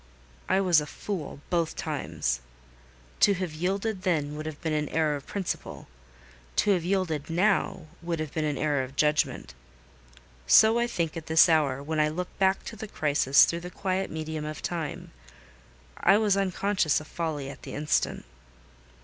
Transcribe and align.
I 0.49 0.61
was 0.61 0.81
a 0.81 0.87
fool 0.87 1.41
both 1.51 1.75
times. 1.75 2.39
To 3.19 3.35
have 3.35 3.53
yielded 3.53 4.01
then 4.01 4.35
would 4.35 4.47
have 4.47 4.59
been 4.59 4.73
an 4.73 4.89
error 4.89 5.15
of 5.15 5.27
principle; 5.27 5.87
to 6.55 6.71
have 6.71 6.83
yielded 6.83 7.29
now 7.29 7.85
would 8.01 8.19
have 8.19 8.33
been 8.33 8.43
an 8.43 8.57
error 8.57 8.81
of 8.81 8.95
judgment. 8.95 9.53
So 10.47 10.79
I 10.79 10.87
think 10.87 11.15
at 11.15 11.27
this 11.27 11.47
hour, 11.47 11.83
when 11.83 11.99
I 11.99 12.09
look 12.09 12.35
back 12.39 12.63
to 12.63 12.75
the 12.75 12.87
crisis 12.87 13.45
through 13.45 13.59
the 13.59 13.69
quiet 13.69 14.09
medium 14.09 14.43
of 14.43 14.63
time: 14.63 15.11
I 15.97 16.17
was 16.17 16.35
unconscious 16.35 16.99
of 16.99 17.05
folly 17.05 17.47
at 17.51 17.61
the 17.61 17.75
instant. 17.75 18.25